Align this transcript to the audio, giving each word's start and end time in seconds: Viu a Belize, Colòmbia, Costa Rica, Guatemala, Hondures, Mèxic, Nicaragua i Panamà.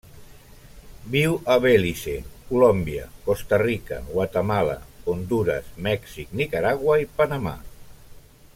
Viu 1.15 1.35
a 1.55 1.57
Belize, 1.65 2.15
Colòmbia, 2.47 3.03
Costa 3.27 3.61
Rica, 3.63 3.99
Guatemala, 4.15 4.79
Hondures, 5.13 5.69
Mèxic, 5.89 6.33
Nicaragua 6.41 7.01
i 7.05 7.11
Panamà. 7.21 7.55